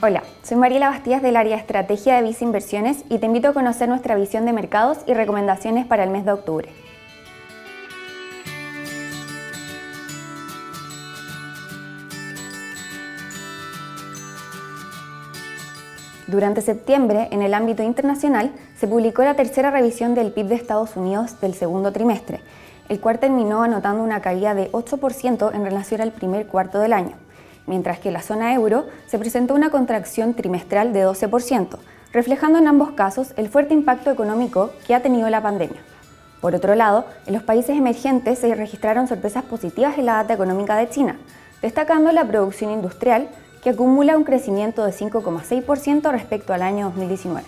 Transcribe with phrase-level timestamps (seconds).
[0.00, 3.88] Hola, soy Mariela Bastías del área Estrategia de Visa Inversiones y te invito a conocer
[3.88, 6.68] nuestra visión de mercados y recomendaciones para el mes de octubre.
[16.28, 20.94] Durante septiembre, en el ámbito internacional, se publicó la tercera revisión del PIB de Estados
[20.94, 22.40] Unidos del segundo trimestre,
[22.88, 27.16] el cual terminó anotando una caída de 8% en relación al primer cuarto del año
[27.68, 31.78] mientras que la zona euro se presentó una contracción trimestral de 12%,
[32.12, 35.80] reflejando en ambos casos el fuerte impacto económico que ha tenido la pandemia.
[36.40, 40.76] Por otro lado, en los países emergentes se registraron sorpresas positivas en la data económica
[40.76, 41.16] de China,
[41.62, 43.28] destacando la producción industrial,
[43.62, 47.44] que acumula un crecimiento de 5,6% respecto al año 2019.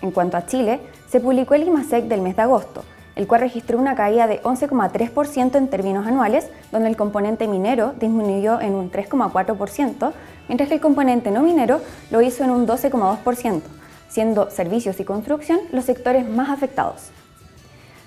[0.00, 2.82] En cuanto a Chile, se publicó el IMASEC del mes de agosto,
[3.16, 8.60] el cual registró una caída de 11,3% en términos anuales, donde el componente minero disminuyó
[8.60, 10.12] en un 3,4%,
[10.48, 13.62] mientras que el componente no minero lo hizo en un 12,2%,
[14.08, 17.10] siendo servicios y construcción los sectores más afectados.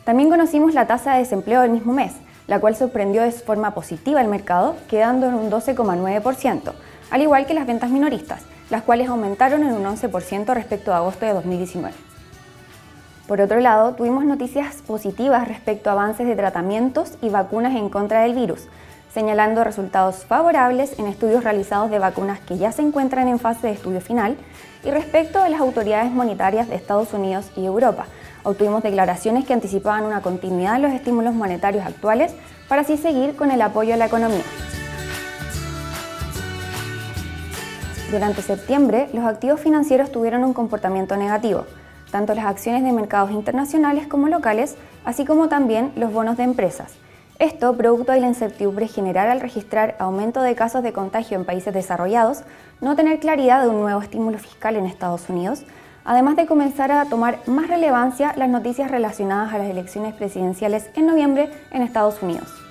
[0.04, 2.14] También conocimos la tasa de desempleo del mismo mes,
[2.48, 6.74] la cual sorprendió de forma positiva al mercado, quedando en un 12,9%,
[7.10, 11.26] al igual que las ventas minoristas, las cuales aumentaron en un 11% respecto a agosto
[11.26, 12.15] de 2019.
[13.28, 18.22] Por otro lado, tuvimos noticias positivas respecto a avances de tratamientos y vacunas en contra
[18.22, 18.68] del virus,
[19.12, 23.74] señalando resultados favorables en estudios realizados de vacunas que ya se encuentran en fase de
[23.74, 24.38] estudio final
[24.84, 28.06] y respecto a las autoridades monetarias de Estados Unidos y Europa.
[28.44, 32.36] Obtuvimos declaraciones que anticipaban una continuidad en los estímulos monetarios actuales
[32.70, 34.44] para así seguir con el apoyo a la economía.
[38.12, 41.66] Durante septiembre, los activos financieros tuvieron un comportamiento negativo
[42.16, 46.94] tanto las acciones de mercados internacionales como locales, así como también los bonos de empresas.
[47.40, 51.74] Esto producto de la incertidumbre general al registrar aumento de casos de contagio en países
[51.74, 52.44] desarrollados,
[52.80, 55.66] no tener claridad de un nuevo estímulo fiscal en Estados Unidos,
[56.06, 61.08] además de comenzar a tomar más relevancia las noticias relacionadas a las elecciones presidenciales en
[61.08, 62.65] noviembre en Estados Unidos.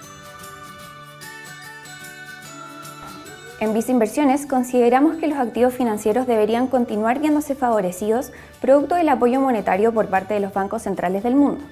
[3.65, 8.31] En Visa Inversiones consideramos que los activos financieros deberían continuar viéndose favorecidos
[8.61, 11.65] producto del apoyo monetario por parte de los bancos centrales del mundo,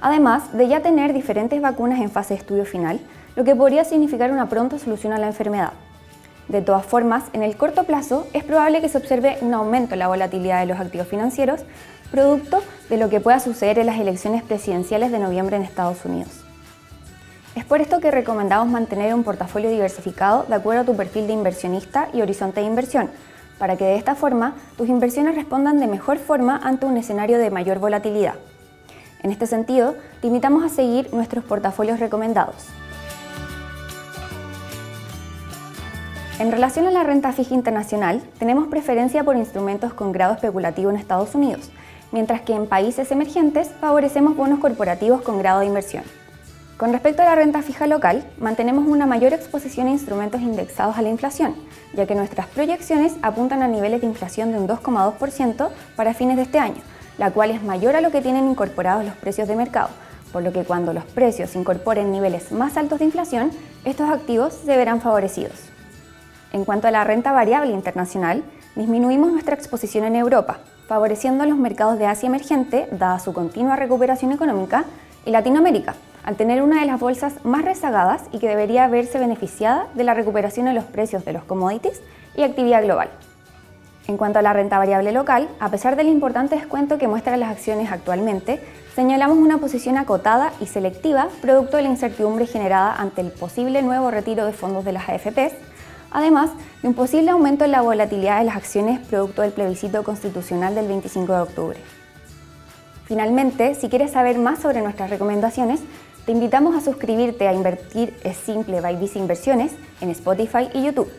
[0.00, 3.00] además de ya tener diferentes vacunas en fase de estudio final,
[3.34, 5.72] lo que podría significar una pronta solución a la enfermedad.
[6.46, 9.98] De todas formas, en el corto plazo es probable que se observe un aumento en
[9.98, 11.62] la volatilidad de los activos financieros,
[12.12, 16.39] producto de lo que pueda suceder en las elecciones presidenciales de noviembre en Estados Unidos.
[17.56, 21.32] Es por esto que recomendamos mantener un portafolio diversificado de acuerdo a tu perfil de
[21.32, 23.10] inversionista y horizonte de inversión,
[23.58, 27.50] para que de esta forma tus inversiones respondan de mejor forma ante un escenario de
[27.50, 28.34] mayor volatilidad.
[29.24, 32.54] En este sentido, te invitamos a seguir nuestros portafolios recomendados.
[36.38, 40.96] En relación a la renta fija internacional, tenemos preferencia por instrumentos con grado especulativo en
[40.96, 41.68] Estados Unidos,
[42.12, 46.04] mientras que en países emergentes favorecemos bonos corporativos con grado de inversión.
[46.80, 51.02] Con respecto a la renta fija local, mantenemos una mayor exposición a instrumentos indexados a
[51.02, 51.54] la inflación,
[51.92, 56.44] ya que nuestras proyecciones apuntan a niveles de inflación de un 2,2% para fines de
[56.44, 56.80] este año,
[57.18, 59.90] la cual es mayor a lo que tienen incorporados los precios de mercado,
[60.32, 63.50] por lo que cuando los precios incorporen niveles más altos de inflación,
[63.84, 65.60] estos activos se verán favorecidos.
[66.54, 68.42] En cuanto a la renta variable internacional,
[68.74, 73.76] disminuimos nuestra exposición en Europa, favoreciendo a los mercados de Asia emergente, dada su continua
[73.76, 74.86] recuperación económica,
[75.26, 75.94] y Latinoamérica,
[76.24, 80.14] al tener una de las bolsas más rezagadas y que debería verse beneficiada de la
[80.14, 82.00] recuperación de los precios de los commodities
[82.36, 83.08] y actividad global.
[84.06, 87.50] En cuanto a la renta variable local, a pesar del importante descuento que muestran las
[87.50, 88.60] acciones actualmente,
[88.96, 94.10] señalamos una posición acotada y selectiva producto de la incertidumbre generada ante el posible nuevo
[94.10, 95.54] retiro de fondos de las AFPs,
[96.10, 96.50] además
[96.82, 100.88] de un posible aumento en la volatilidad de las acciones producto del plebiscito constitucional del
[100.88, 101.78] 25 de octubre.
[103.04, 105.80] Finalmente, si quieres saber más sobre nuestras recomendaciones,
[106.26, 111.10] te invitamos a suscribirte a Invertir es Simple by Visa Inversiones en Spotify y YouTube.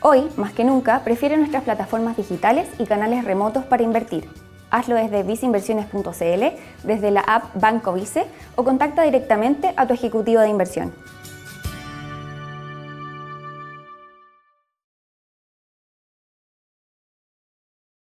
[0.00, 4.28] Hoy, más que nunca, prefiere nuestras plataformas digitales y canales remotos para invertir.
[4.70, 10.48] Hazlo desde viceinversiones.cl, desde la app Banco Vice o contacta directamente a tu ejecutivo de
[10.48, 10.92] inversión.